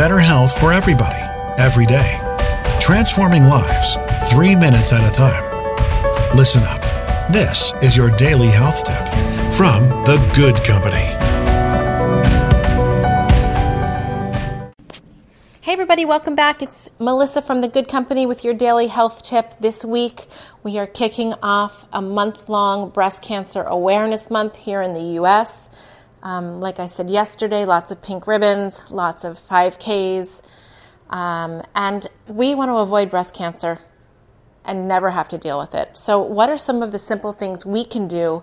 [0.00, 1.20] better health for everybody,
[1.58, 2.18] every day.
[2.80, 3.98] Transforming lives,
[4.30, 5.44] three minutes at a time.
[6.34, 6.80] Listen up.
[7.30, 9.06] This is your daily health tip
[9.52, 11.04] from The Good Company.
[15.60, 16.62] Hey, everybody, welcome back.
[16.62, 19.52] It's Melissa from The Good Company with your daily health tip.
[19.60, 20.28] This week,
[20.62, 25.68] we are kicking off a month long breast cancer awareness month here in the US.
[26.22, 30.42] Um, like I said yesterday, lots of pink ribbons, lots of 5Ks.
[31.08, 33.80] Um, and we want to avoid breast cancer
[34.64, 35.96] and never have to deal with it.
[35.96, 38.42] So, what are some of the simple things we can do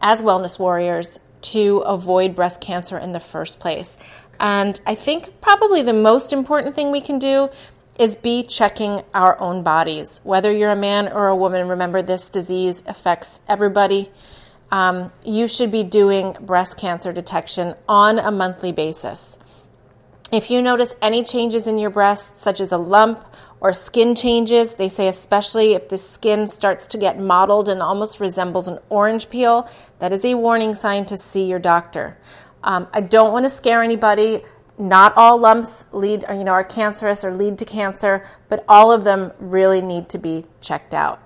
[0.00, 3.96] as wellness warriors to avoid breast cancer in the first place?
[4.40, 7.50] And I think probably the most important thing we can do
[7.98, 10.18] is be checking our own bodies.
[10.24, 14.10] Whether you're a man or a woman, remember this disease affects everybody
[14.72, 19.38] um, you should be doing breast cancer detection on a monthly basis.
[20.32, 23.22] If you notice any changes in your breast, such as a lump
[23.60, 28.18] or skin changes, they say especially if the skin starts to get mottled and almost
[28.18, 32.16] resembles an orange peel, that is a warning sign to see your doctor.
[32.64, 34.42] Um, I don't want to scare anybody.
[34.78, 39.04] Not all lumps lead, you know, are cancerous or lead to cancer, but all of
[39.04, 41.20] them really need to be checked out.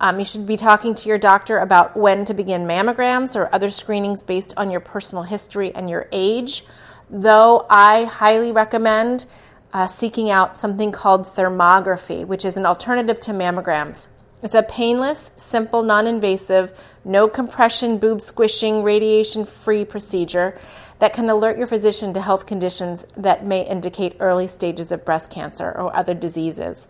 [0.00, 3.68] Um, you should be talking to your doctor about when to begin mammograms or other
[3.68, 6.64] screenings based on your personal history and your age.
[7.10, 9.26] Though I highly recommend
[9.74, 14.06] uh, seeking out something called thermography, which is an alternative to mammograms.
[14.42, 16.72] It's a painless, simple, non invasive,
[17.04, 20.58] no compression, boob squishing, radiation free procedure
[20.98, 25.30] that can alert your physician to health conditions that may indicate early stages of breast
[25.30, 26.88] cancer or other diseases.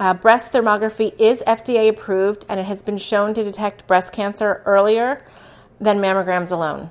[0.00, 4.62] Uh, breast thermography is FDA approved and it has been shown to detect breast cancer
[4.64, 5.22] earlier
[5.78, 6.88] than mammograms alone.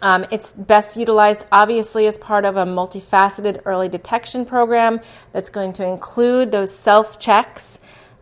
[0.00, 5.00] Um, it's best utilized, obviously, as part of a multifaceted early detection program
[5.32, 7.80] that's going to include those self checks,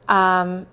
[0.08, 0.66] um,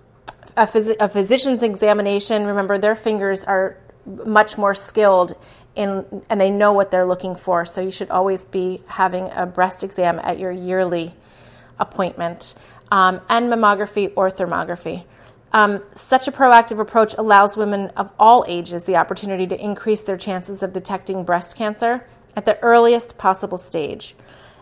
[0.56, 2.46] a, phys- a physician's examination.
[2.46, 3.76] Remember, their fingers are
[4.06, 5.36] much more skilled
[5.76, 7.66] in, and they know what they're looking for.
[7.66, 11.14] So you should always be having a breast exam at your yearly
[11.80, 12.54] appointment
[12.92, 15.06] um, and mammography or thermography.
[15.52, 20.18] Um, such a proactive approach allows women of all ages the opportunity to increase their
[20.18, 22.06] chances of detecting breast cancer
[22.36, 24.16] at the earliest possible stage.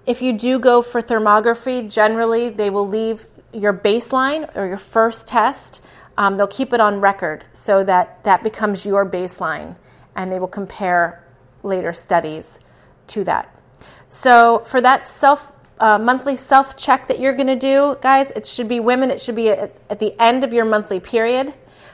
[0.06, 5.28] If you do go for thermography, generally they will leave your baseline or your first
[5.28, 5.82] test.
[6.18, 9.76] Um, they'll keep it on record so that that becomes your baseline
[10.16, 11.24] and they will compare
[11.64, 12.60] later studies
[13.08, 13.54] to that.
[14.10, 18.46] So, for that self uh, monthly self check that you're going to do, guys, it
[18.46, 21.54] should be women, it should be at, at the end of your monthly period.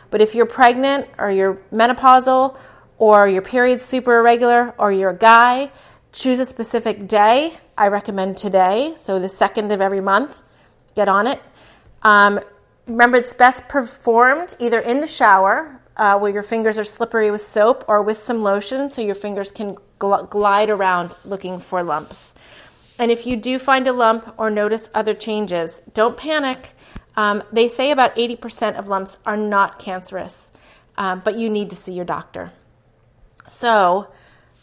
[0.09, 2.55] But if you're pregnant or you're menopausal
[2.97, 5.72] or your period's super irregular or you're a guy,
[6.11, 7.57] choose a specific day.
[7.77, 10.39] I recommend today, so the second of every month.
[10.95, 11.41] Get on it.
[12.03, 12.39] Um,
[12.85, 17.41] remember, it's best performed either in the shower, uh, where your fingers are slippery with
[17.41, 22.35] soap, or with some lotion so your fingers can gl- glide around looking for lumps.
[22.99, 26.71] And if you do find a lump or notice other changes, don't panic.
[27.15, 30.51] Um, they say about 80% of lumps are not cancerous,
[30.97, 32.51] um, but you need to see your doctor.
[33.47, 34.07] So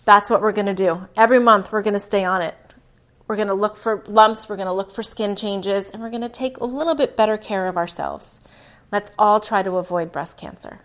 [0.05, 1.09] that's what we're going to do.
[1.17, 2.55] Every month, we're going to stay on it.
[3.27, 6.11] We're going to look for lumps, we're going to look for skin changes, and we're
[6.11, 8.41] going to take a little bit better care of ourselves.
[8.91, 10.81] Let's all try to avoid breast cancer.